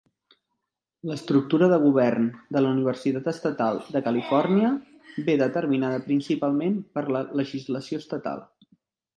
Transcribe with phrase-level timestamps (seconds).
[1.09, 2.25] L'estructura de govern
[2.57, 4.73] de la Universitat Estatal de Califòrnia
[5.29, 8.47] ve determinada principalment per la legislació estatal.